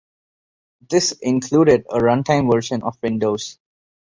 This 0.89 1.11
included 1.21 1.85
a 1.87 1.99
run-time 1.99 2.49
version 2.51 2.81
of 2.81 2.97
Windows. 3.03 3.59